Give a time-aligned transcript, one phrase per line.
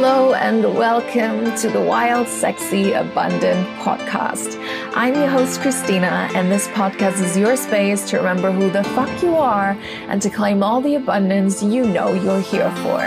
[0.00, 4.56] Hello and welcome to the Wild, Sexy, Abundant podcast.
[4.94, 9.24] I'm your host, Christina, and this podcast is your space to remember who the fuck
[9.24, 9.76] you are
[10.06, 13.02] and to claim all the abundance you know you're here for.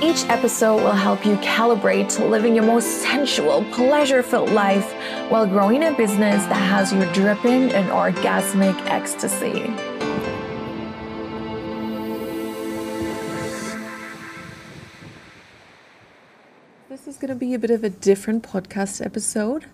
[0.00, 4.92] Each episode will help you calibrate to living your most sensual, pleasure filled life
[5.30, 9.97] while growing a business that has you dripping in orgasmic ecstasy.
[17.18, 19.66] Going to be a bit of a different podcast episode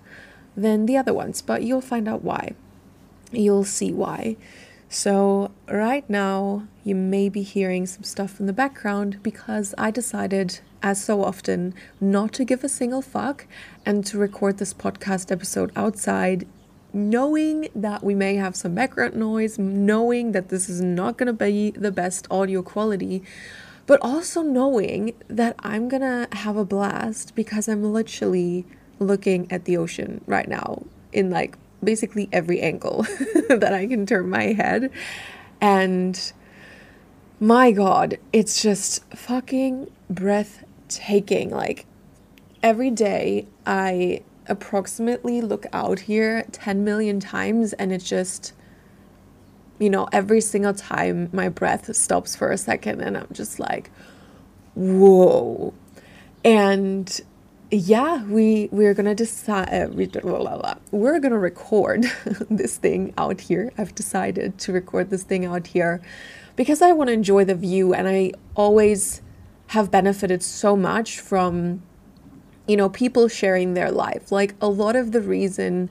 [0.57, 2.55] than the other ones, but you'll find out why.
[3.33, 4.37] You'll see why.
[4.89, 10.61] So, right now, you may be hearing some stuff in the background because I decided,
[10.83, 13.47] as so often, not to give a single fuck
[13.84, 16.47] and to record this podcast episode outside,
[16.92, 21.33] knowing that we may have some background noise, knowing that this is not going to
[21.33, 23.23] be the best audio quality
[23.87, 28.64] but also knowing that I'm gonna have a blast because I'm literally
[28.98, 33.03] looking at the ocean right now in like basically every angle
[33.48, 34.91] that I can turn my head.
[35.61, 36.33] And
[37.41, 41.51] my God, it's just fucking breathtaking.
[41.51, 41.86] Like
[42.62, 48.53] every day, I approximately look out here 10 million times and it's just
[49.78, 53.91] you know, every single time my breath stops for a second and I'm just like,
[54.75, 55.75] whoa.
[56.44, 57.20] And
[57.70, 59.69] yeah, we we're gonna decide.
[59.72, 62.05] Uh, we're gonna record
[62.50, 63.72] this thing out here.
[63.77, 66.00] I've decided to record this thing out here
[66.56, 69.22] because I want to enjoy the view, and I always
[69.69, 71.83] have benefited so much from,
[72.69, 74.30] you know, people sharing their life.
[74.30, 75.91] Like a lot of the reason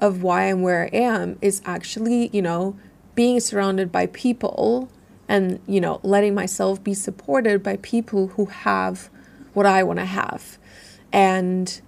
[0.00, 2.76] of why I'm where I am is actually, you know,
[3.16, 4.88] being surrounded by people
[5.28, 9.10] and you know letting myself be supported by people who have
[9.54, 10.58] what I want to have.
[11.12, 11.80] And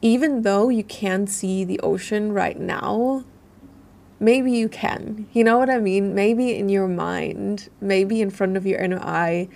[0.00, 3.24] even though you can't see the ocean right now
[4.20, 5.26] maybe you can.
[5.32, 6.14] You know what I mean?
[6.14, 9.48] Maybe in your mind maybe in front of your inner eye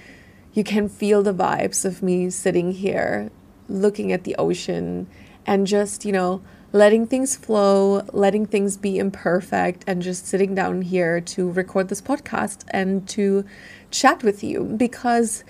[0.52, 3.30] you can feel the vibes of me sitting here
[3.68, 5.06] looking at the ocean
[5.46, 6.42] and just you know
[6.72, 12.02] letting things flow, letting things be imperfect, and just sitting down here to record this
[12.02, 13.44] podcast and to
[13.90, 14.64] chat with you.
[14.64, 15.44] Because,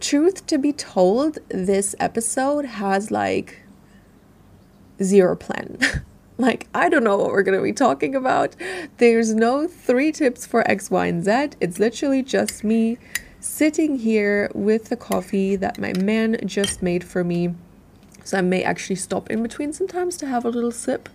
[0.00, 3.62] truth to be told, this episode has like
[5.02, 5.78] zero plan.
[6.38, 8.56] like, I don't know what we're going to be talking about.
[8.98, 11.50] There's no three tips for X, Y, and Z.
[11.60, 12.98] It's literally just me
[13.38, 17.54] sitting here with the coffee that my man just made for me
[18.24, 21.08] so I may actually stop in between sometimes to have a little sip,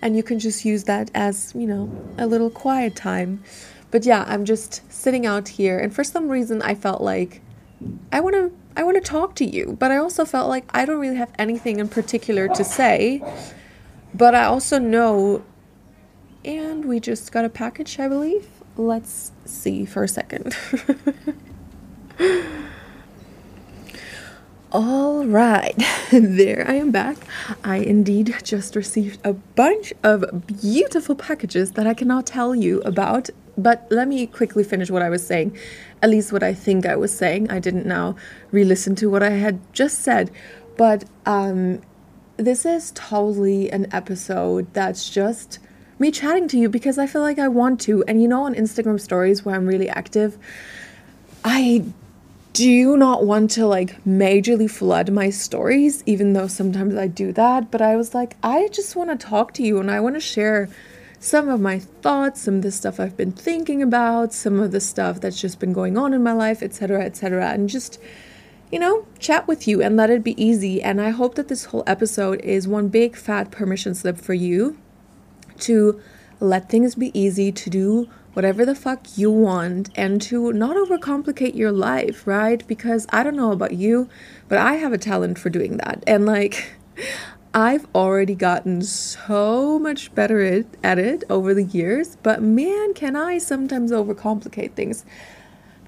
[0.00, 3.42] and you can just use that as, you know, a little quiet time.
[3.90, 7.42] But yeah, I'm just sitting out here, and for some reason, I felt like
[8.10, 8.52] I want to.
[8.74, 11.30] I want to talk to you, but I also felt like I don't really have
[11.38, 13.22] anything in particular to say.
[14.14, 15.44] But I also know,
[16.42, 18.48] and we just got a package, I believe.
[18.78, 20.56] Let's see for a second.
[24.72, 25.74] All right,
[26.10, 27.18] there I am back.
[27.62, 33.28] I indeed just received a bunch of beautiful packages that I cannot tell you about,
[33.58, 35.58] but let me quickly finish what I was saying.
[36.00, 37.50] At least what I think I was saying.
[37.50, 38.16] I didn't now
[38.50, 40.30] re listen to what I had just said,
[40.78, 41.82] but um,
[42.38, 45.58] this is totally an episode that's just
[45.98, 48.04] me chatting to you because I feel like I want to.
[48.04, 50.38] And you know, on Instagram stories where I'm really active,
[51.44, 51.84] I
[52.52, 57.32] do you not want to like majorly flood my stories, even though sometimes I do
[57.32, 57.70] that.
[57.70, 60.20] But I was like, I just want to talk to you and I want to
[60.20, 60.68] share
[61.18, 64.80] some of my thoughts, some of the stuff I've been thinking about, some of the
[64.80, 67.98] stuff that's just been going on in my life, etc., etc., and just
[68.72, 70.82] you know, chat with you and let it be easy.
[70.82, 74.78] And I hope that this whole episode is one big fat permission slip for you
[75.60, 76.00] to
[76.40, 81.54] let things be easy, to do whatever the fuck you want and to not overcomplicate
[81.54, 82.66] your life, right?
[82.66, 84.08] Because I don't know about you,
[84.48, 86.02] but I have a talent for doing that.
[86.06, 86.72] And like,
[87.54, 93.36] I've already gotten so much better at it over the years, but man, can I
[93.36, 95.04] sometimes overcomplicate things.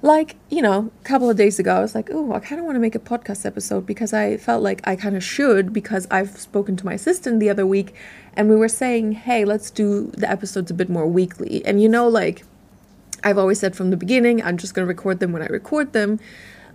[0.04, 2.66] Like, you know, a couple of days ago, I was like, oh, I kind of
[2.66, 6.06] want to make a podcast episode because I felt like I kind of should because
[6.10, 7.94] I've spoken to my assistant the other week
[8.34, 11.64] and we were saying, hey, let's do the episodes a bit more weekly.
[11.64, 12.44] And you know, like
[13.24, 15.94] I've always said from the beginning, I'm just going to record them when I record
[15.94, 16.20] them.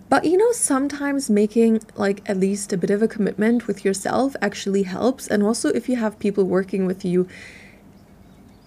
[0.08, 4.34] But you know, sometimes making like at least a bit of a commitment with yourself
[4.42, 5.28] actually helps.
[5.28, 7.28] And also, if you have people working with you,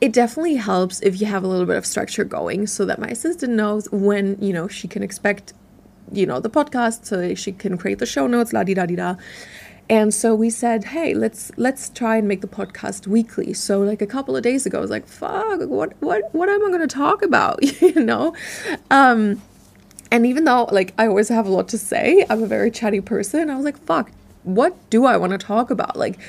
[0.03, 3.07] it definitely helps if you have a little bit of structure going so that my
[3.07, 5.53] assistant knows when, you know, she can expect
[6.11, 8.97] you know, the podcast so she can create the show notes, la di da di
[8.97, 9.15] da.
[9.89, 13.53] And so we said, hey, let's let's try and make the podcast weekly.
[13.53, 16.65] So like a couple of days ago, I was like, fuck, what what what am
[16.65, 17.63] I gonna talk about?
[17.81, 18.35] you know?
[18.91, 19.41] Um
[20.11, 22.99] and even though like I always have a lot to say, I'm a very chatty
[23.01, 24.11] person, I was like, fuck,
[24.43, 25.95] what do I want to talk about?
[25.95, 26.19] Like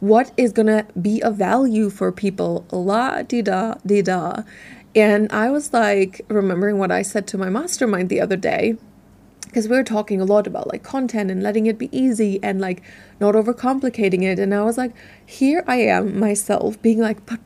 [0.00, 2.66] what is gonna be of value for people?
[2.70, 4.42] La di da di da.
[4.94, 8.76] And I was like remembering what I said to my mastermind the other day
[9.48, 12.60] because we were talking a lot about like content and letting it be easy and
[12.60, 12.82] like
[13.18, 14.38] not overcomplicating it.
[14.38, 14.92] And i was like
[15.24, 17.40] here i am myself being like but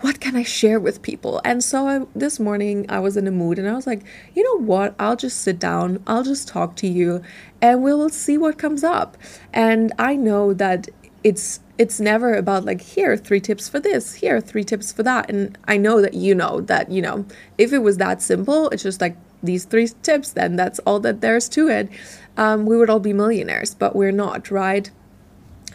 [0.00, 1.40] what can i share with people?
[1.44, 4.02] And so I, this morning i was in a mood and i was like
[4.34, 4.94] you know what?
[4.98, 6.02] I'll just sit down.
[6.06, 7.22] I'll just talk to you
[7.62, 9.16] and we'll see what comes up.
[9.52, 10.88] And i know that
[11.24, 15.28] it's it's never about like here three tips for this here three tips for that
[15.28, 17.24] and i know that you know that you know
[17.58, 21.20] if it was that simple it's just like these three tips, then that's all that
[21.20, 21.88] there's to it,
[22.36, 24.90] um, we would all be millionaires, but we're not, right?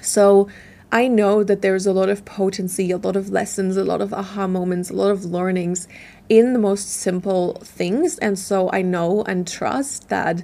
[0.02, 0.48] So
[0.92, 4.14] I know that there's a lot of potency, a lot of lessons, a lot of
[4.14, 5.88] aha moments, a lot of learnings
[6.30, 8.18] in the most simple things.
[8.20, 10.44] And so I know and trust that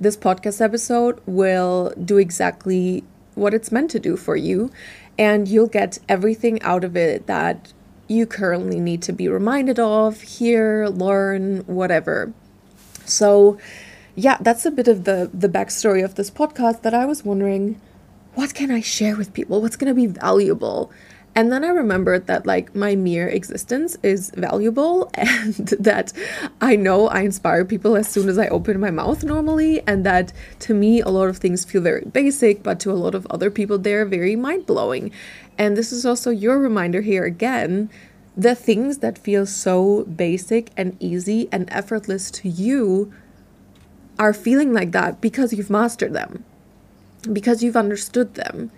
[0.00, 3.04] this podcast episode will do exactly
[3.38, 4.70] what it's meant to do for you.
[5.18, 7.72] And you'll get everything out of it that
[8.06, 12.32] you currently need to be reminded of, hear, learn, whatever.
[13.04, 13.58] So,
[14.14, 17.80] yeah, that's a bit of the the backstory of this podcast that I was wondering,
[18.34, 19.60] what can I share with people?
[19.60, 20.90] What's going to be valuable?
[21.38, 26.12] And then I remembered that like my mere existence is valuable and that
[26.60, 30.32] I know I inspire people as soon as I open my mouth normally and that
[30.58, 33.52] to me a lot of things feel very basic but to a lot of other
[33.52, 35.12] people they're very mind-blowing.
[35.56, 37.88] And this is also your reminder here again
[38.36, 43.12] the things that feel so basic and easy and effortless to you
[44.18, 46.42] are feeling like that because you've mastered them,
[47.32, 48.72] because you've understood them.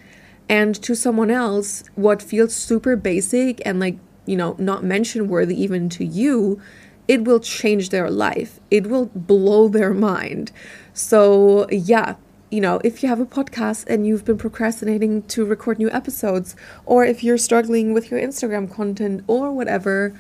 [0.50, 5.55] And to someone else, what feels super basic and like, you know, not mention worthy
[5.62, 6.61] even to you,
[7.06, 8.58] it will change their life.
[8.69, 10.50] It will blow their mind.
[10.93, 12.17] So, yeah,
[12.50, 16.56] you know, if you have a podcast and you've been procrastinating to record new episodes,
[16.85, 20.19] or if you're struggling with your Instagram content or whatever,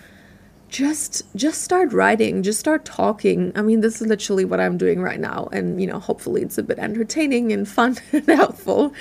[0.70, 3.52] just just start writing, just start talking.
[3.54, 6.58] I mean, this is literally what I'm doing right now and you know, hopefully it's
[6.58, 8.94] a bit entertaining and fun and helpful.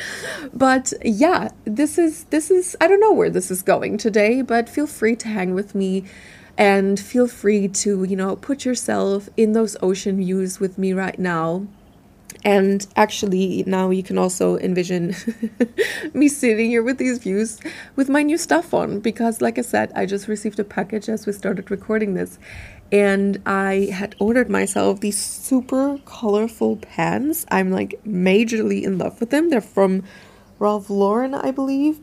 [0.54, 4.68] But yeah, this is this is I don't know where this is going today, but
[4.68, 6.06] feel free to hang with me
[6.58, 11.18] and feel free to, you know, put yourself in those ocean views with me right
[11.18, 11.66] now
[12.44, 15.16] and actually, now you can also envision
[16.14, 17.60] me sitting here with these views
[17.96, 21.26] with my new stuff on because, like I said, I just received a package as
[21.26, 22.40] we started recording this.
[22.92, 27.46] And I had ordered myself these super colorful pants.
[27.52, 29.50] I'm like majorly in love with them.
[29.50, 30.04] They're from
[30.60, 32.00] Ralph Lauren, I believe.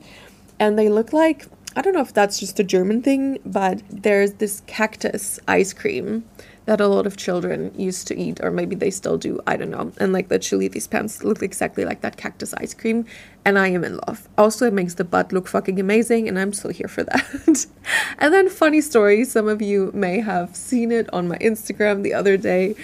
[0.58, 1.46] And they look like
[1.76, 6.24] I don't know if that's just a German thing, but there's this cactus ice cream
[6.64, 9.40] that a lot of children used to eat, or maybe they still do.
[9.46, 9.92] I don't know.
[9.98, 13.04] And like the chili, these pants look exactly like that cactus ice cream,
[13.44, 14.26] and I am in love.
[14.38, 17.66] Also, it makes the butt look fucking amazing, and I'm still here for that.
[18.18, 22.14] and then, funny story some of you may have seen it on my Instagram the
[22.14, 22.74] other day,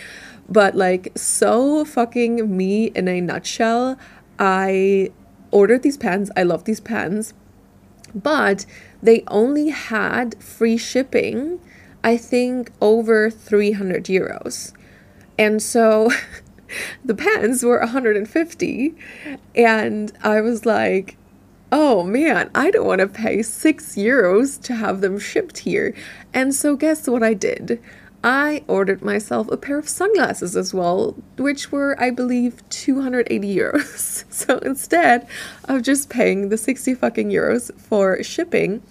[0.50, 3.96] but like, so fucking me in a nutshell.
[4.39, 5.13] I
[5.51, 6.31] ordered these pants.
[6.37, 7.32] I love these pants,
[8.15, 8.67] but
[9.03, 11.61] they only had free shipping
[12.05, 14.73] I think, over 300 euros.
[15.39, 16.11] And so
[17.05, 18.95] the pens were 150.
[19.55, 21.17] And I was like,
[21.71, 25.95] oh man, I don't want to pay six euros to have them shipped here.
[26.35, 27.81] And so, guess what I did?
[28.24, 34.24] I ordered myself a pair of sunglasses as well, which were, I believe, 280 euros.
[34.32, 35.26] so instead
[35.64, 38.82] of just paying the 60 fucking euros for shipping,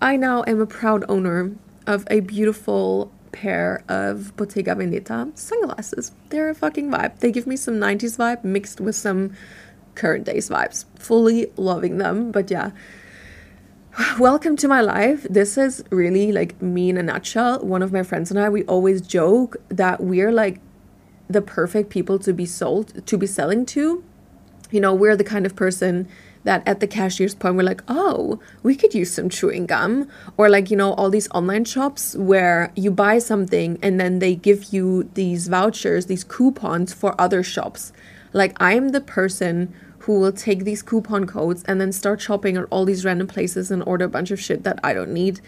[0.00, 1.52] I now am a proud owner
[1.86, 6.12] of a beautiful pair of Bottega Veneta sunglasses.
[6.28, 7.18] They're a fucking vibe.
[7.18, 9.32] They give me some 90s vibe mixed with some
[9.96, 10.84] current days vibes.
[10.96, 12.30] Fully loving them.
[12.30, 12.70] But yeah.
[14.18, 15.26] Welcome to my life.
[15.28, 17.58] This is really like me in a nutshell.
[17.58, 20.60] One of my friends and I, we always joke that we're like
[21.28, 24.02] the perfect people to be sold, to be selling to.
[24.70, 26.08] You know, we're the kind of person
[26.44, 30.08] that at the cashier's point we're like, oh, we could use some chewing gum.
[30.38, 34.34] Or like, you know, all these online shops where you buy something and then they
[34.34, 37.92] give you these vouchers, these coupons for other shops.
[38.32, 42.56] Like, I am the person who will take these coupon codes and then start shopping
[42.56, 45.40] at all these random places and order a bunch of shit that I don't need.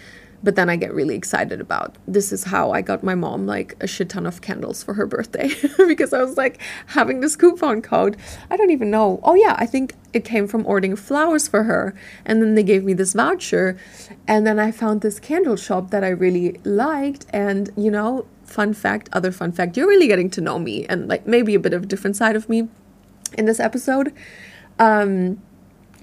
[0.44, 1.96] but then I get really excited about.
[2.06, 5.06] This is how I got my mom like a shit ton of candles for her
[5.06, 5.48] birthday
[5.88, 8.18] because I was like having this coupon code.
[8.50, 9.20] I don't even know.
[9.22, 11.94] Oh yeah, I think it came from ordering flowers for her
[12.26, 13.78] and then they gave me this voucher
[14.28, 18.74] and then I found this candle shop that I really liked and you know, fun
[18.74, 21.72] fact, other fun fact, you're really getting to know me and like maybe a bit
[21.72, 22.68] of a different side of me
[23.34, 24.12] in this episode.
[24.78, 25.42] Um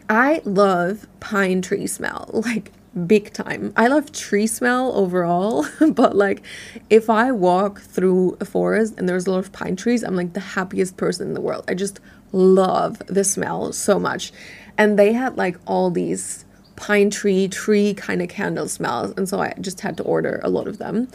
[0.10, 2.30] I love pine tree smell.
[2.46, 2.72] Like
[3.08, 3.72] big time.
[3.78, 6.44] I love tree smell overall, but like
[6.90, 10.34] if I walk through a forest and there's a lot of pine trees, I'm like
[10.34, 11.64] the happiest person in the world.
[11.68, 12.00] I just
[12.34, 14.34] love the smell so much.
[14.78, 16.46] And they had like all these
[16.82, 20.50] pine tree tree kind of candle smells and so i just had to order a
[20.50, 21.08] lot of them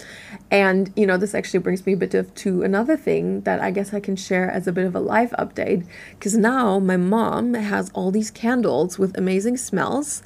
[0.48, 3.68] and you know this actually brings me a bit of to another thing that i
[3.72, 7.54] guess i can share as a bit of a life update because now my mom
[7.54, 10.22] has all these candles with amazing smells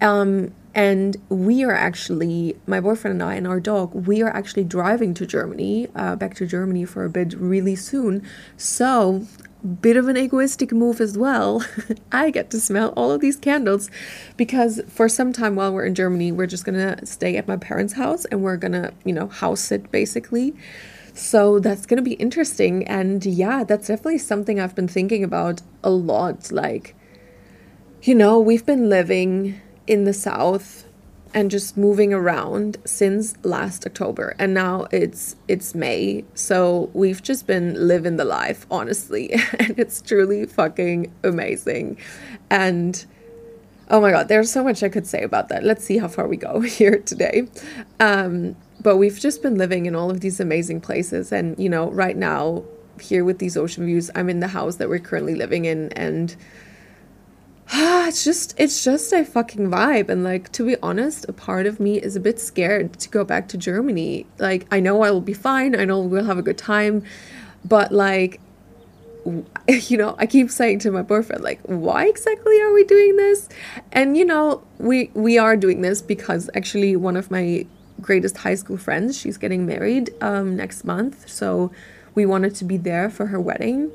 [0.00, 4.64] um, and we are actually, my boyfriend and I and our dog, we are actually
[4.64, 8.22] driving to Germany, uh, back to Germany for a bit really soon.
[8.58, 9.26] So,
[9.64, 11.64] bit of an egoistic move as well.
[12.12, 13.90] I get to smell all of these candles
[14.36, 17.94] because for some time while we're in Germany, we're just gonna stay at my parents'
[17.94, 20.54] house and we're gonna, you know, house sit basically.
[21.14, 22.86] So that's gonna be interesting.
[22.86, 26.52] And yeah, that's definitely something I've been thinking about a lot.
[26.52, 26.94] Like,
[28.02, 30.85] you know, we've been living in the south
[31.34, 36.24] and just moving around since last October and now it's it's May.
[36.34, 41.98] So we've just been living the life honestly and it's truly fucking amazing.
[42.50, 43.04] And
[43.90, 45.64] oh my god there's so much I could say about that.
[45.64, 47.48] Let's see how far we go here today.
[48.00, 51.90] Um but we've just been living in all of these amazing places and you know
[51.90, 52.62] right now
[53.00, 56.34] here with these ocean views I'm in the house that we're currently living in and
[57.72, 60.08] it's just it's just a fucking vibe.
[60.08, 63.24] And like to be honest a part of me is a bit scared to go
[63.24, 64.26] back to germany.
[64.38, 65.78] Like i know i will be fine.
[65.78, 67.02] I know we'll have a good time.
[67.64, 68.40] But like
[69.68, 73.48] you know i keep saying to my boyfriend like why exactly are we doing this?
[73.90, 77.66] And you know we we are doing this because actually one of my
[78.00, 81.28] greatest high school friends she's getting married um next month.
[81.28, 81.72] So
[82.14, 83.90] we wanted to be there for her wedding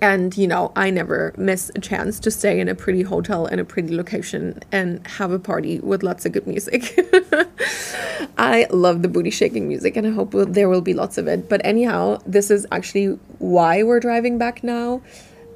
[0.00, 3.58] and, you know, I never miss a chance to stay in a pretty hotel in
[3.58, 6.98] a pretty location and have a party with lots of good music.
[8.38, 11.48] I love the booty shaking music and I hope there will be lots of it.
[11.48, 15.00] But, anyhow, this is actually why we're driving back now.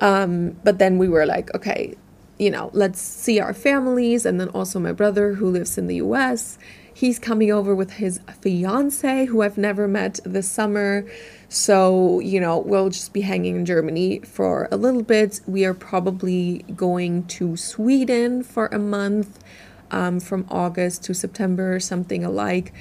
[0.00, 1.94] Um, but then we were like, okay,
[2.38, 4.25] you know, let's see our families.
[4.25, 6.59] And then also my brother who lives in the US,
[6.94, 11.04] he's coming over with his fiance who I've never met this summer.
[11.52, 15.40] So, you know, we'll just be hanging in Germany for a little bit.
[15.49, 19.42] We are probably going to Sweden for a month
[19.90, 22.73] um, from August to September, something alike.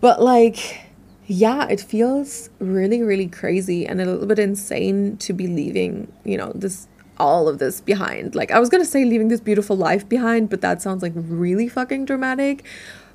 [0.00, 0.80] But, like,
[1.26, 6.38] yeah, it feels really, really crazy and a little bit insane to be leaving, you
[6.38, 8.34] know, this all of this behind.
[8.34, 11.68] Like, I was gonna say leaving this beautiful life behind, but that sounds like really
[11.68, 12.64] fucking dramatic.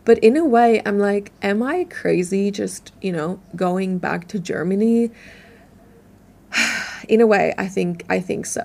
[0.03, 4.39] But in a way, I'm like, am I crazy just, you know, going back to
[4.39, 5.12] Germany?
[7.08, 8.63] in a way, I think I think so.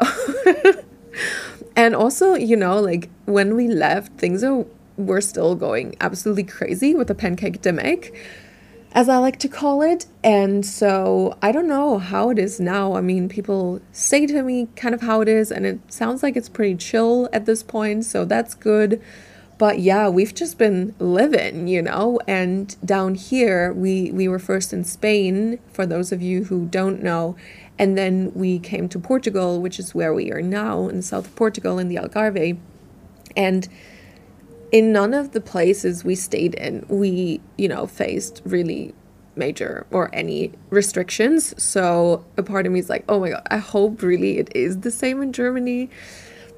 [1.76, 4.64] and also, you know, like when we left, things are
[4.96, 7.60] were still going absolutely crazy with the pancake
[8.92, 10.06] as I like to call it.
[10.24, 12.94] And so I don't know how it is now.
[12.94, 16.34] I mean, people say to me kind of how it is, and it sounds like
[16.34, 18.06] it's pretty chill at this point.
[18.06, 19.02] So that's good.
[19.58, 22.20] But yeah, we've just been living, you know.
[22.28, 25.58] And down here, we we were first in Spain.
[25.72, 27.36] For those of you who don't know,
[27.78, 31.26] and then we came to Portugal, which is where we are now in the south
[31.26, 32.58] of Portugal in the Algarve,
[33.36, 33.68] and
[34.72, 38.94] in none of the places we stayed in, we you know faced really
[39.36, 41.54] major or any restrictions.
[41.62, 44.80] So a part of me is like, oh my god, I hope really it is
[44.80, 45.90] the same in Germany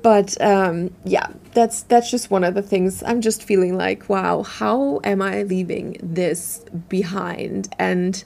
[0.03, 4.43] but um, yeah that's that's just one of the things i'm just feeling like wow
[4.43, 7.75] how am i leaving this behind?
[7.79, 8.23] And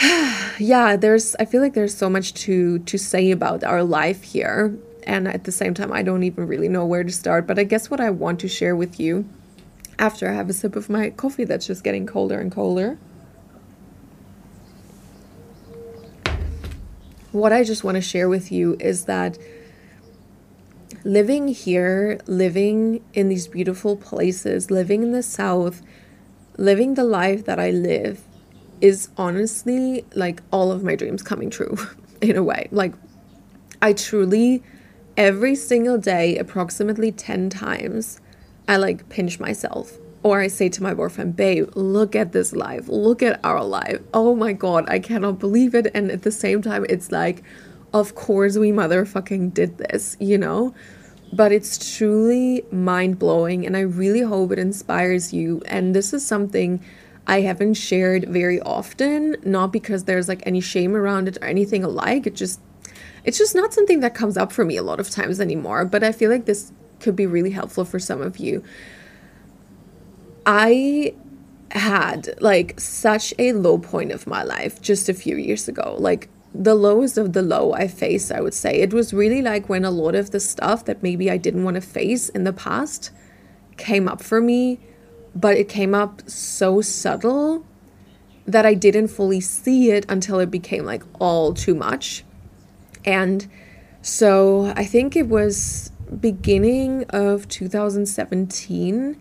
[0.58, 4.76] yeah there's i feel like there's so much to to say about our life here.
[5.04, 7.46] And at the same time i don't even really know where to start.
[7.46, 9.28] But i guess what i want to share with you
[9.98, 12.98] after i have a sip of my coffee that's just getting colder and colder.
[17.32, 19.36] What i just want to share with you is that
[21.04, 25.82] living here, living in these beautiful places, living in the South,
[26.56, 28.20] living the life that I live
[28.80, 31.76] is honestly like all of my dreams coming true
[32.20, 32.68] in a way.
[32.70, 32.94] Like,
[33.80, 34.62] I truly,
[35.16, 38.20] every single day, approximately 10 times,
[38.68, 42.86] I like pinch myself or I say to my boyfriend, babe, look at this life.
[42.88, 44.00] Look at our life.
[44.14, 45.88] Oh my God, I cannot believe it.
[45.94, 47.42] And at the same time, it's like,
[47.92, 50.74] of course we motherfucking did this, you know?
[51.32, 53.66] But it's truly mind blowing.
[53.66, 55.62] And I really hope it inspires you.
[55.66, 56.82] And this is something
[57.26, 61.84] I haven't shared very often, not because there's like any shame around it or anything
[61.84, 62.26] alike.
[62.26, 62.60] It just,
[63.24, 65.84] it's just not something that comes up for me a lot of times anymore.
[65.84, 68.62] But I feel like this could be really helpful for some of you.
[70.44, 71.14] I
[71.70, 75.96] had like such a low point of my life just a few years ago.
[75.98, 78.80] Like the lowest of the low I faced, I would say.
[78.80, 81.76] It was really like when a lot of the stuff that maybe I didn't want
[81.76, 83.10] to face in the past
[83.76, 84.80] came up for me,
[85.34, 87.64] but it came up so subtle
[88.46, 92.24] that I didn't fully see it until it became like all too much.
[93.04, 93.48] And
[94.02, 95.90] so I think it was
[96.20, 99.16] beginning of 2017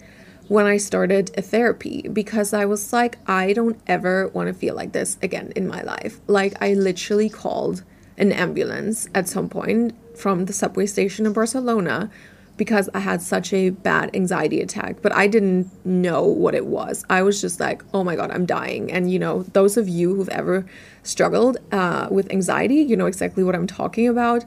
[0.52, 4.76] when I started a therapy because I was like, I don't ever want to feel
[4.76, 6.20] like this again in my life.
[6.28, 7.86] Like, I literally called
[8.18, 12.12] an ambulance at some point from the subway station in Barcelona
[12.58, 17.06] because I had such a bad anxiety attack, but I didn't know what it was.
[17.10, 18.92] I was just like, oh my God, I'm dying.
[18.92, 20.66] And, you know, those of you who've ever
[21.04, 24.44] struggled uh, with anxiety, you know exactly what I'm talking about.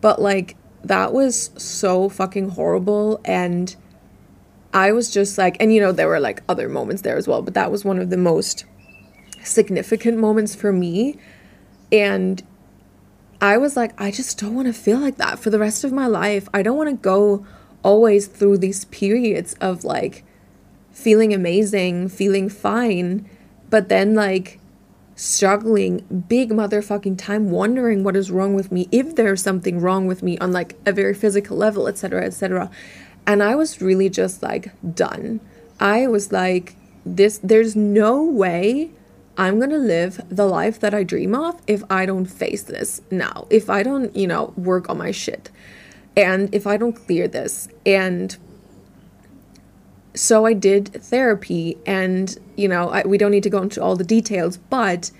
[0.00, 3.20] But, like, that was so fucking horrible.
[3.24, 3.76] And,
[4.74, 7.42] I was just like, and you know, there were like other moments there as well,
[7.42, 8.64] but that was one of the most
[9.44, 11.16] significant moments for me.
[11.92, 12.42] And
[13.40, 15.92] I was like, I just don't want to feel like that for the rest of
[15.92, 16.48] my life.
[16.52, 17.46] I don't want to go
[17.84, 20.24] always through these periods of like
[20.90, 23.28] feeling amazing, feeling fine,
[23.70, 24.58] but then like
[25.16, 30.24] struggling big motherfucking time wondering what is wrong with me if there's something wrong with
[30.24, 32.68] me on like a very physical level etc etc
[33.26, 35.40] and I was really just like done.
[35.80, 38.90] I was like, this, there's no way
[39.36, 43.46] I'm gonna live the life that I dream of if I don't face this now,
[43.50, 45.50] if I don't, you know, work on my shit,
[46.16, 47.68] and if I don't clear this.
[47.84, 48.36] And
[50.14, 53.96] so I did therapy, and, you know, I, we don't need to go into all
[53.96, 55.10] the details, but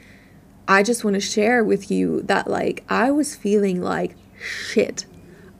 [0.69, 5.07] I just wanna share with you that, like, I was feeling like shit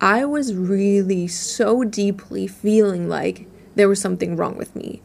[0.01, 5.03] I was really so deeply feeling like there was something wrong with me.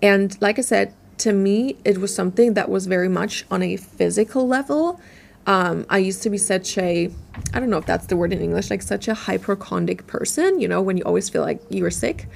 [0.00, 3.76] And like I said, to me, it was something that was very much on a
[3.76, 5.00] physical level.
[5.46, 7.10] Um, I used to be such a,
[7.52, 10.68] I don't know if that's the word in English, like such a hypochondriac person, you
[10.68, 12.28] know, when you always feel like you were sick.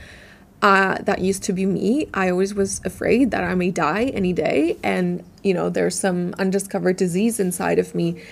[0.63, 2.09] Uh, that used to be me.
[2.15, 4.79] I always was afraid that I may die any day.
[4.83, 8.23] And, you know, there's some undiscovered disease inside of me.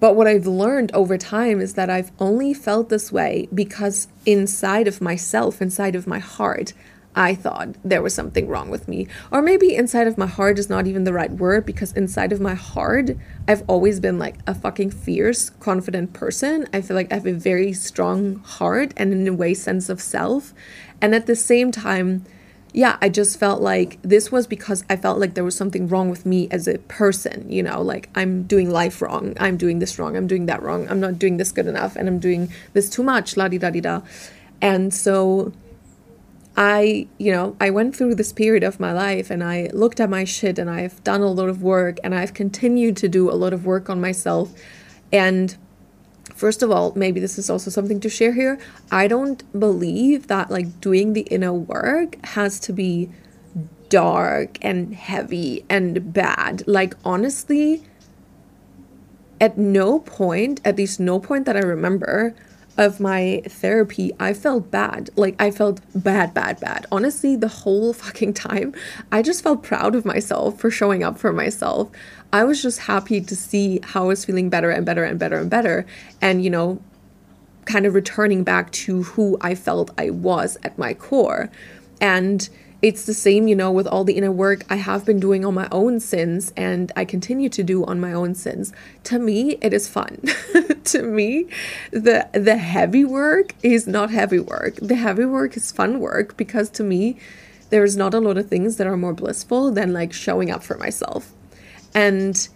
[0.00, 4.88] But what I've learned over time is that I've only felt this way because inside
[4.88, 6.72] of myself, inside of my heart,
[7.14, 9.08] I thought there was something wrong with me.
[9.32, 12.40] Or maybe inside of my heart is not even the right word because inside of
[12.40, 13.10] my heart,
[13.48, 16.68] I've always been like a fucking fierce, confident person.
[16.72, 20.00] I feel like I have a very strong heart and, in a way, sense of
[20.00, 20.54] self.
[21.02, 22.24] And at the same time,
[22.72, 26.08] yeah, I just felt like this was because I felt like there was something wrong
[26.08, 29.98] with me as a person, you know, like I'm doing life wrong, I'm doing this
[29.98, 32.88] wrong, I'm doing that wrong, I'm not doing this good enough, and I'm doing this
[32.88, 34.02] too much, la di da di da.
[34.60, 35.52] And so
[36.56, 40.10] I, you know, I went through this period of my life and I looked at
[40.10, 43.32] my shit and I've done a lot of work and I've continued to do a
[43.32, 44.52] lot of work on myself.
[45.12, 45.56] And
[46.40, 48.58] First of all, maybe this is also something to share here.
[48.90, 53.10] I don't believe that like doing the inner work has to be
[53.90, 56.66] dark and heavy and bad.
[56.66, 57.82] Like, honestly,
[59.38, 62.34] at no point, at least no point that I remember,
[62.76, 65.10] of my therapy, I felt bad.
[65.16, 66.86] Like, I felt bad, bad, bad.
[66.90, 68.74] Honestly, the whole fucking time,
[69.12, 71.90] I just felt proud of myself for showing up for myself.
[72.32, 75.38] I was just happy to see how I was feeling better and better and better
[75.38, 75.84] and better.
[76.20, 76.80] And, you know,
[77.64, 81.50] kind of returning back to who I felt I was at my core.
[82.00, 82.48] And,
[82.82, 85.54] it's the same, you know, with all the inner work I have been doing on
[85.54, 88.72] my own sins and I continue to do on my own sins.
[89.04, 90.22] To me, it is fun.
[90.84, 91.48] to me,
[91.90, 94.76] the the heavy work is not heavy work.
[94.76, 97.18] The heavy work is fun work because to me,
[97.68, 100.78] there's not a lot of things that are more blissful than like showing up for
[100.78, 101.32] myself.
[101.94, 102.48] And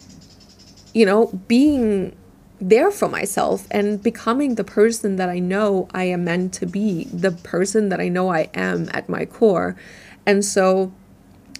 [0.94, 2.16] you know, being
[2.60, 7.04] there for myself and becoming the person that I know I am meant to be,
[7.04, 9.76] the person that I know I am at my core.
[10.26, 10.92] And so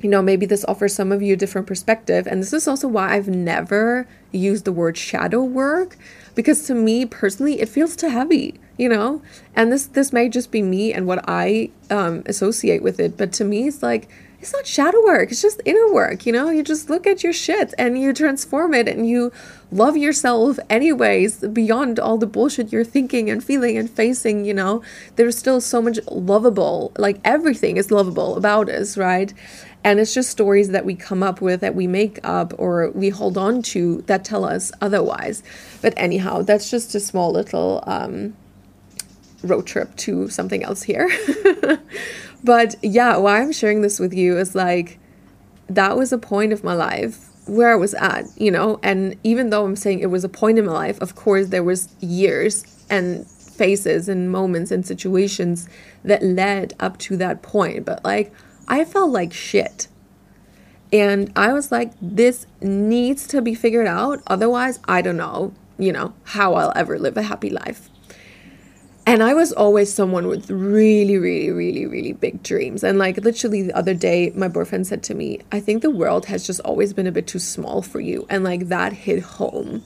[0.04, 2.26] you know, maybe this offers some of you a different perspective.
[2.26, 5.96] And this is also why I've never used the word shadow work
[6.34, 9.22] because to me personally, it feels too heavy, you know?
[9.56, 13.32] And this this may just be me and what I um, associate with it, but
[13.34, 14.10] to me, it's like
[14.44, 16.50] it's not shadow work it's just inner work you know?
[16.50, 19.32] You just look at your shit and you transform it and you
[19.72, 24.82] love yourself anyways beyond all the bullshit you're thinking and feeling and facing you know?
[25.16, 29.32] There's still so much lovable like everything is lovable about us right?
[29.82, 33.08] And it's just stories that we come up with that we make up or we
[33.08, 35.42] hold on to that tell us otherwise.
[35.80, 38.36] But anyhow that's just a small little um
[39.42, 41.08] road trip to something else here
[42.44, 44.98] But yeah, why I'm sharing this with you is like
[45.68, 49.50] that was a point of my life where I was at, you know, and even
[49.50, 52.84] though I'm saying it was a point in my life, of course there was years
[52.90, 55.68] and phases and moments and situations
[56.04, 58.32] that led up to that point, but like
[58.68, 59.88] I felt like shit.
[60.92, 65.92] And I was like this needs to be figured out, otherwise I don't know, you
[65.92, 67.88] know, how I'll ever live a happy life.
[69.06, 72.82] And I was always someone with really, really, really, really big dreams.
[72.82, 76.26] And like literally the other day, my boyfriend said to me, I think the world
[76.26, 78.26] has just always been a bit too small for you.
[78.30, 79.84] And like that hit home.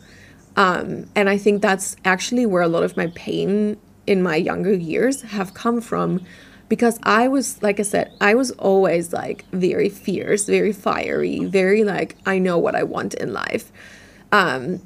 [0.57, 3.77] Um, and I think that's actually where a lot of my pain
[4.07, 6.25] in my younger years have come from
[6.69, 11.83] because I was, like I said, I was always like very fierce, very fiery, very
[11.83, 13.73] like, I know what I want in life.
[14.31, 14.81] Um,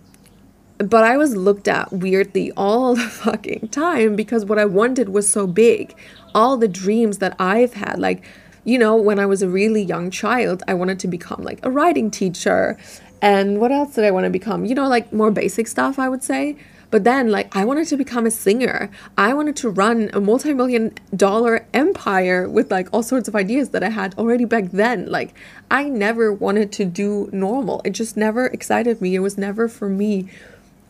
[0.88, 5.30] but I was looked at weirdly all the fucking time because what I wanted was
[5.30, 5.94] so big.
[6.34, 8.24] All the dreams that I've had, like,
[8.64, 11.70] you know, when I was a really young child, I wanted to become like a
[11.70, 12.78] writing teacher.
[13.20, 14.64] And what else did I want to become?
[14.64, 16.56] You know, like more basic stuff, I would say.
[16.90, 18.90] But then, like, I wanted to become a singer.
[19.16, 23.70] I wanted to run a multi million dollar empire with like all sorts of ideas
[23.70, 25.10] that I had already back then.
[25.10, 25.34] Like,
[25.70, 27.80] I never wanted to do normal.
[27.86, 29.14] It just never excited me.
[29.14, 30.28] It was never for me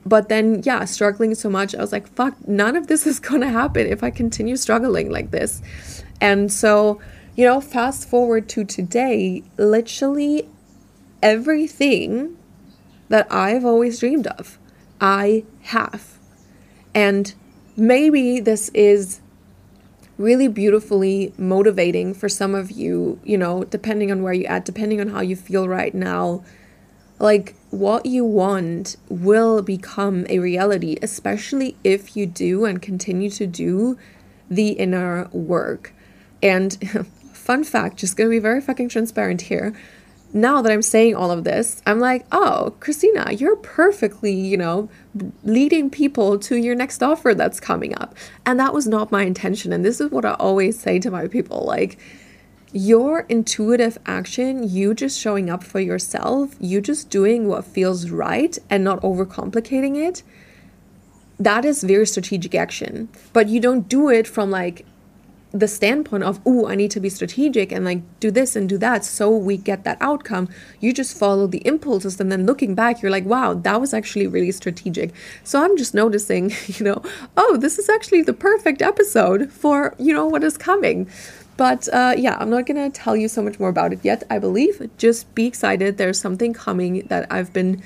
[0.05, 3.49] but then yeah struggling so much i was like fuck none of this is gonna
[3.49, 5.63] happen if i continue struggling like this.
[6.21, 7.01] And so
[7.37, 10.49] you know fast forward to today literally
[11.23, 12.37] everything
[13.09, 14.59] that i've always dreamed of
[15.01, 16.19] i have.
[16.95, 17.35] And
[17.77, 19.21] maybe this is
[20.19, 25.01] really beautifully motivating for some of you you know depending on where you're at depending
[25.01, 26.45] on how you feel right now
[27.23, 33.47] like what you want will become a reality, especially if you do and continue to
[33.47, 33.97] do
[34.51, 35.95] the inner work.
[36.43, 36.77] And
[37.33, 39.73] fun fact, just gonna be very fucking transparent here.
[40.35, 44.89] Now that I'm saying all of this, I'm like, oh, Christina, you're perfectly, you know,
[45.45, 48.17] leading people to your next offer that's coming up.
[48.45, 49.73] And that was not my intention.
[49.73, 51.99] And this is what I always say to my people like,
[52.73, 58.59] your intuitive action, you just showing up for yourself, you just doing what feels right
[58.71, 60.23] and not overcomplicating it,
[61.39, 63.09] that is very strategic action.
[63.33, 64.87] But you don't do it from like
[65.53, 68.79] the standpoint of, oh, I need to be strategic and like do this and do
[68.79, 70.49] that so we get that outcome.
[70.81, 74.27] You just follow the impulses and then looking back, you're like, wow, that was actually
[74.27, 75.13] really strategic.
[75.45, 77.03] So I'm just noticing, you know,
[77.37, 81.11] oh, this is actually the perfect episode for, you know, what is coming.
[81.57, 84.39] But uh, yeah, I'm not gonna tell you so much more about it yet, I
[84.39, 84.91] believe.
[84.97, 85.99] Just be excited.
[85.99, 87.83] There's something coming that I've been,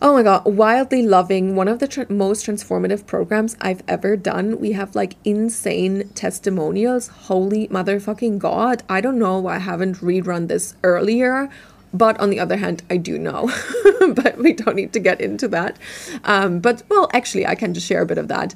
[0.00, 1.56] oh my god, wildly loving.
[1.56, 4.58] One of the tr- most transformative programs I've ever done.
[4.58, 7.08] We have like insane testimonials.
[7.08, 8.82] Holy motherfucking god.
[8.88, 11.50] I don't know why I haven't rerun this earlier.
[11.92, 13.50] But on the other hand, I do know,
[14.14, 15.76] but we don't need to get into that.
[16.22, 18.54] Um, but well, actually, I can just share a bit of that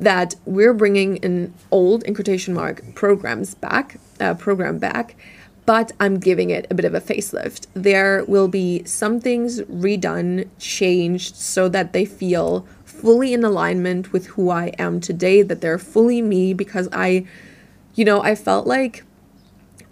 [0.00, 5.16] that we're bringing an old in quotation mark programs back uh, program back
[5.66, 7.66] but i'm giving it a bit of a facelift.
[7.74, 14.26] There will be some things redone changed so that they feel fully in alignment with
[14.28, 17.26] who i am today that they're fully me because i
[17.94, 19.04] you know i felt like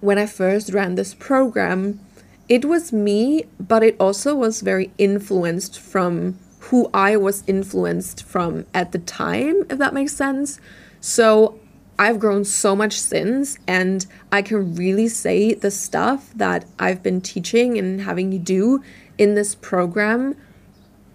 [0.00, 2.00] when i first ran this program
[2.48, 8.66] it was me but it also was very influenced from who I was influenced from
[8.72, 10.60] at the time, if that makes sense.
[11.00, 11.58] So
[11.98, 17.20] I've grown so much since, and I can really say the stuff that I've been
[17.20, 18.82] teaching and having you do
[19.18, 20.36] in this program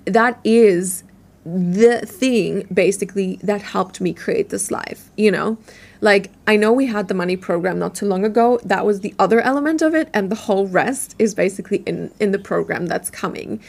[0.06, 1.04] that is
[1.44, 5.58] the thing basically that helped me create this life, you know?
[6.02, 8.60] Like, I know we had the money program not too long ago.
[8.64, 12.32] That was the other element of it, and the whole rest is basically in in
[12.32, 13.60] the program that's coming.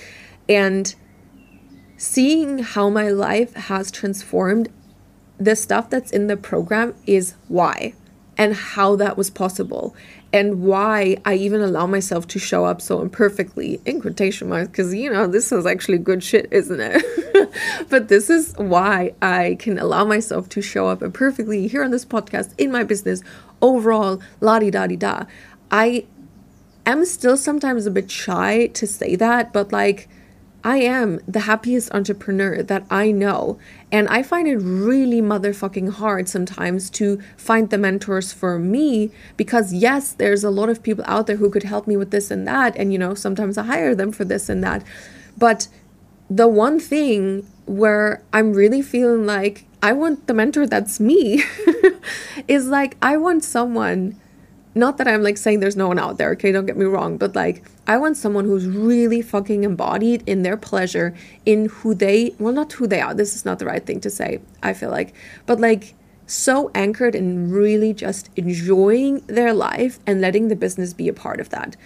[0.48, 0.94] And
[1.96, 4.68] seeing how my life has transformed,
[5.38, 7.94] the stuff that's in the program is why
[8.38, 9.94] and how that was possible.
[10.32, 14.92] and why I even allow myself to show up so imperfectly in quotation marks because
[14.94, 17.50] you know this is actually good shit isn't it
[17.88, 22.04] but this is why I can allow myself to show up imperfectly here on this
[22.04, 23.22] podcast in my business
[23.62, 25.24] overall la di da di da
[25.70, 26.04] I
[26.84, 30.08] am still sometimes a bit shy to say that but like
[30.64, 33.58] I am the happiest entrepreneur that I know.
[33.92, 39.72] And I find it really motherfucking hard sometimes to find the mentors for me because,
[39.72, 42.46] yes, there's a lot of people out there who could help me with this and
[42.48, 42.76] that.
[42.76, 44.82] And, you know, sometimes I hire them for this and that.
[45.38, 45.68] But
[46.28, 51.44] the one thing where I'm really feeling like I want the mentor that's me
[52.48, 54.18] is like, I want someone
[54.76, 57.16] not that I'm like saying there's no one out there, okay, don't get me wrong,
[57.16, 61.14] but like I want someone who's really fucking embodied in their pleasure,
[61.46, 64.10] in who they, well, not who they are, this is not the right thing to
[64.10, 65.14] say, I feel like,
[65.46, 65.94] but like
[66.26, 71.40] so anchored in really just enjoying their life and letting the business be a part
[71.40, 71.76] of that.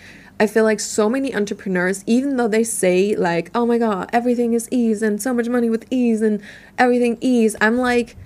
[0.41, 4.55] I feel like so many entrepreneurs, even though they say, like, oh my God, everything
[4.55, 6.41] is ease and so much money with ease and
[6.79, 8.17] everything ease, I'm like,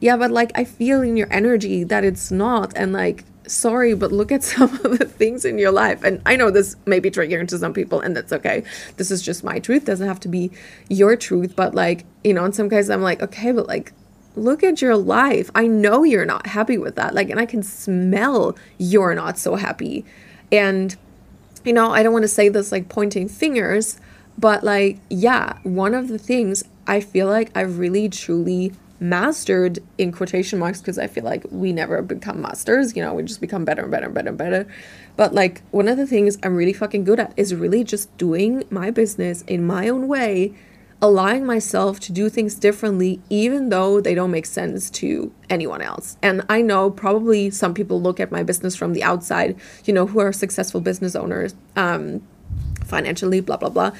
[0.00, 2.72] yeah, but like I feel in your energy that it's not.
[2.76, 6.02] And like, sorry, but look at some of the things in your life.
[6.04, 8.64] And I know this may be triggering to some people, and that's okay.
[8.96, 10.50] This is just my truth, doesn't have to be
[10.88, 11.54] your truth.
[11.56, 13.92] But like, you know, in some cases, I'm like, okay, but like,
[14.36, 15.50] look at your life.
[15.54, 17.14] I know you're not happy with that.
[17.14, 20.04] Like, and I can smell you're not so happy.
[20.50, 20.96] And,
[21.64, 23.98] you know, I don't want to say this like pointing fingers,
[24.36, 28.72] but like, yeah, one of the things I feel like I've really truly
[29.04, 33.22] mastered in quotation marks because I feel like we never become masters, you know, we
[33.22, 34.66] just become better and better and better and better.
[35.16, 38.64] But like one of the things I'm really fucking good at is really just doing
[38.70, 40.54] my business in my own way,
[41.02, 46.16] allowing myself to do things differently even though they don't make sense to anyone else.
[46.22, 50.06] And I know probably some people look at my business from the outside, you know,
[50.06, 52.22] who are successful business owners, um
[52.84, 53.92] financially, blah blah blah.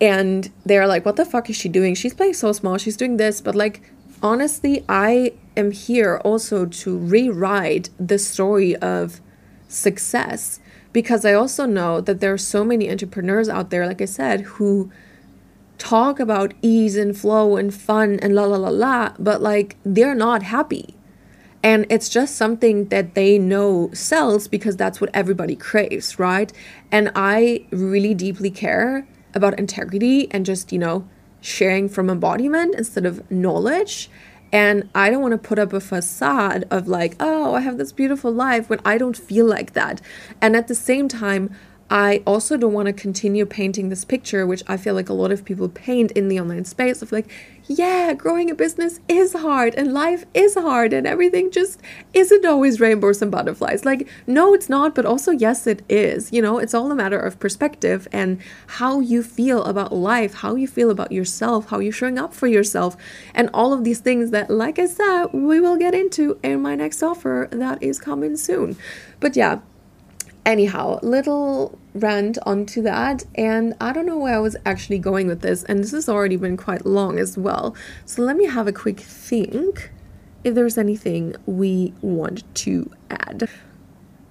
[0.00, 1.94] And they're like, what the fuck is she doing?
[1.94, 2.76] She's playing so small.
[2.76, 3.40] She's doing this.
[3.40, 3.80] But like,
[4.22, 9.20] honestly, I am here also to rewrite the story of
[9.68, 10.60] success
[10.92, 14.40] because I also know that there are so many entrepreneurs out there, like I said,
[14.42, 14.90] who
[15.78, 20.14] talk about ease and flow and fun and la la la la, but like they're
[20.14, 20.94] not happy.
[21.62, 26.52] And it's just something that they know sells because that's what everybody craves, right?
[26.92, 31.08] And I really deeply care about integrity and just, you know,
[31.46, 34.10] sharing from embodiment instead of knowledge.
[34.52, 37.92] And I don't want to put up a facade of like, oh, I have this
[37.92, 40.00] beautiful life when I don't feel like that.
[40.40, 41.54] And at the same time,
[41.88, 45.30] I also don't want to continue painting this picture, which I feel like a lot
[45.30, 47.30] of people paint in the online space of like,
[47.68, 51.80] yeah, growing a business is hard and life is hard and everything just
[52.12, 53.84] isn't always rainbows and butterflies.
[53.84, 56.32] Like, no, it's not, but also, yes, it is.
[56.32, 60.56] You know, it's all a matter of perspective and how you feel about life, how
[60.56, 62.96] you feel about yourself, how you're showing up for yourself,
[63.32, 66.74] and all of these things that, like I said, we will get into in my
[66.74, 68.76] next offer that is coming soon.
[69.20, 69.60] But yeah,
[70.46, 73.24] anyhow, little rant onto that.
[73.34, 75.64] And I don't know where I was actually going with this.
[75.64, 77.76] And this has already been quite long as well.
[78.06, 79.90] So let me have a quick think
[80.44, 83.50] if there's anything we want to add.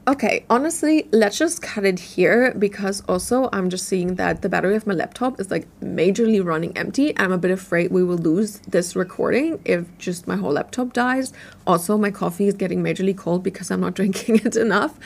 [0.07, 4.75] Okay, honestly, let's just cut it here because also I'm just seeing that the battery
[4.75, 7.17] of my laptop is like majorly running empty.
[7.17, 11.33] I'm a bit afraid we will lose this recording if just my whole laptop dies.
[11.65, 14.99] Also, my coffee is getting majorly cold because I'm not drinking it enough.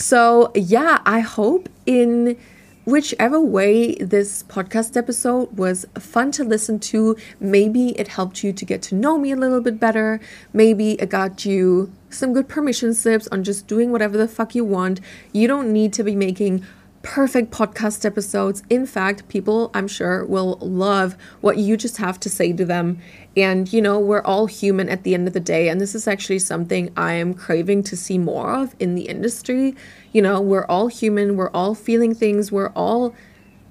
[0.00, 2.38] So, yeah, I hope in
[2.86, 8.64] whichever way this podcast episode was fun to listen to, maybe it helped you to
[8.64, 10.18] get to know me a little bit better.
[10.54, 14.64] Maybe it got you some good permission slips on just doing whatever the fuck you
[14.64, 15.02] want.
[15.32, 16.64] You don't need to be making
[17.02, 18.62] perfect podcast episodes.
[18.68, 23.00] In fact, people, I'm sure, will love what you just have to say to them.
[23.36, 25.68] And, you know, we're all human at the end of the day.
[25.68, 29.74] And this is actually something I am craving to see more of in the industry.
[30.12, 33.14] You know, we're all human, we're all feeling things, we're all.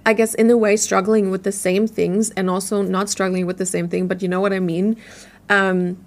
[0.05, 3.57] I guess in a way struggling with the same things and also not struggling with
[3.57, 4.97] the same thing, but you know what I mean?
[5.49, 6.03] Um,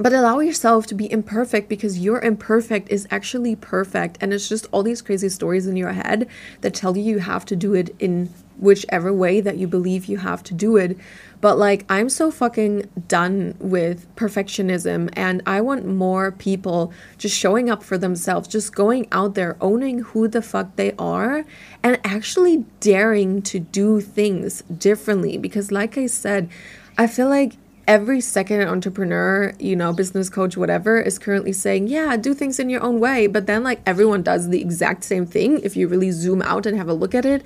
[0.00, 4.16] but allow yourself to be imperfect because your imperfect is actually perfect.
[4.22, 6.26] And it's just all these crazy stories in your head
[6.62, 10.16] that tell you you have to do it in whichever way that you believe you
[10.16, 10.96] have to do it.
[11.42, 17.70] But like i'm so fucking done with perfectionism and i want more people just showing
[17.70, 21.46] up for themselves just going out there owning who the fuck they are
[21.82, 25.38] and actually daring to do things differently.
[25.38, 26.50] Because like i said
[26.98, 27.54] i feel like
[27.90, 32.70] every second entrepreneur, you know, business coach, whatever, is currently saying, yeah, do things in
[32.70, 33.26] your own way.
[33.26, 36.78] But then, like, everyone does the exact same thing if you really zoom out and
[36.78, 37.42] have a look at it.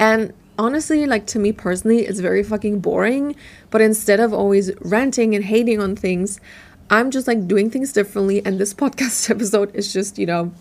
[0.00, 3.36] And honestly, like, to me personally, it's very fucking boring.
[3.70, 6.40] But instead of always ranting and hating on things,
[6.90, 8.44] I'm just like doing things differently.
[8.44, 10.52] And this podcast episode is just, you know,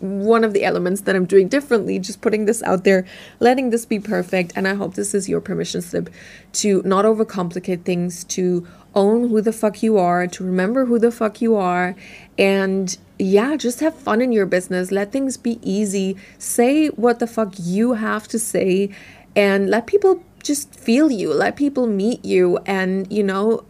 [0.00, 3.04] one of the elements that I'm doing differently, just putting this out there,
[3.40, 4.52] letting this be perfect.
[4.54, 6.08] And I hope this is your permission slip
[6.52, 11.10] to not overcomplicate things, to own who the fuck you are, to remember who the
[11.10, 11.94] fuck you are,
[12.38, 14.90] and yeah, just have fun in your business.
[14.90, 16.16] Let things be easy.
[16.38, 18.90] Say what the fuck you have to say,
[19.36, 23.64] and let people just feel you, let people meet you, and you know,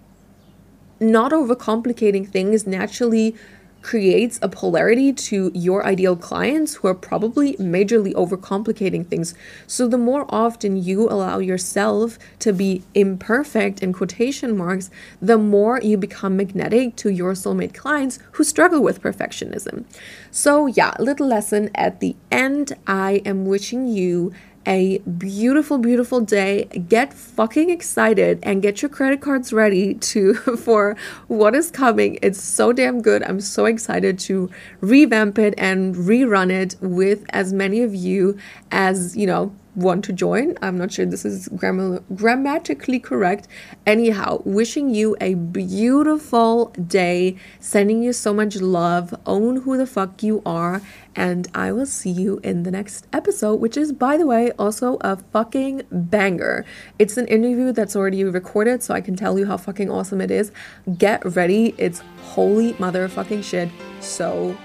[1.01, 3.35] not overcomplicating things naturally
[3.83, 9.35] creates a polarity to your ideal clients who are probably majorly overcomplicating things.
[9.67, 15.81] So, the more often you allow yourself to be imperfect in quotation marks, the more
[15.81, 19.85] you become magnetic to your soulmate clients who struggle with perfectionism.
[20.31, 22.73] So, yeah, little lesson at the end.
[22.87, 24.33] I am wishing you
[24.67, 26.65] a beautiful, beautiful day.
[26.89, 32.19] Get fucking excited and get your credit cards ready to for what is coming.
[32.23, 33.23] It's so damn good.
[33.23, 38.39] I'm so excited to revamp it and rerun it with as many of you
[38.71, 40.57] as, you know, want to join.
[40.61, 43.47] I'm not sure this is grammar- grammatically correct.
[43.87, 50.23] Anyhow, wishing you a beautiful day, sending you so much love, own who the fuck
[50.23, 50.83] you are,
[51.19, 54.99] and I will see you in the next episode, which is, by the way, also
[55.01, 56.65] a fucking banger.
[57.01, 60.31] It's an interview that's already recorded, so I can tell you how fucking awesome it
[60.31, 60.53] is.
[60.97, 63.69] Get ready, it's holy motherfucking shit,
[64.01, 64.57] so.